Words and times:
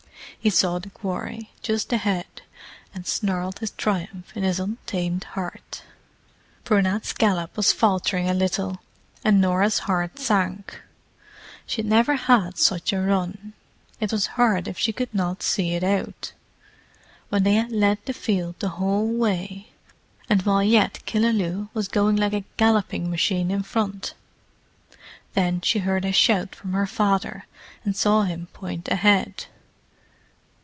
He 0.39 0.49
saw 0.49 0.79
the 0.79 0.89
quarry, 0.89 1.51
just 1.61 1.93
ahead, 1.93 2.25
and 2.95 3.05
snarled 3.05 3.59
his 3.59 3.69
triumph 3.69 4.35
in 4.35 4.41
his 4.41 4.59
untamed 4.59 5.23
heart. 5.25 5.83
Brunette's 6.63 7.13
gallop 7.13 7.55
was 7.55 7.71
faltering 7.71 8.27
a 8.27 8.33
little, 8.33 8.79
and 9.23 9.39
Norah's 9.39 9.77
heart 9.85 10.17
sank. 10.17 10.81
She 11.67 11.83
had 11.83 11.85
never 11.85 12.15
had 12.15 12.57
such 12.57 12.91
a 12.91 12.99
run: 12.99 13.53
it 13.99 14.11
was 14.11 14.25
hard 14.33 14.67
if 14.67 14.79
she 14.79 14.91
could 14.91 15.13
not 15.13 15.43
see 15.43 15.75
it 15.75 15.83
out, 15.83 16.33
when 17.29 17.43
they 17.43 17.53
had 17.53 17.71
led 17.71 17.99
the 18.07 18.11
field 18.13 18.55
the 18.57 18.69
whole 18.69 19.09
way—and 19.15 20.41
while 20.41 20.63
yet 20.63 21.05
Killaloe 21.05 21.69
was 21.75 21.87
going 21.87 22.15
like 22.15 22.33
a 22.33 22.45
galloping 22.57 23.11
machine 23.11 23.51
in 23.51 23.61
front. 23.61 24.15
Then 25.35 25.61
she 25.61 25.79
heard 25.79 26.03
a 26.03 26.11
shout 26.11 26.55
from 26.55 26.73
her 26.73 26.87
father 26.87 27.45
and 27.85 27.95
saw 27.95 28.23
him 28.23 28.47
point 28.53 28.87
ahead. 28.87 29.45